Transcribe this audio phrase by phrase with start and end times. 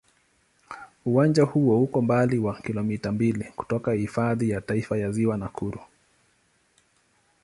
[1.05, 5.79] Uwanja huo uko umbali wa kilomita mbili kutoka Hifadhi ya Taifa ya Ziwa Nakuru.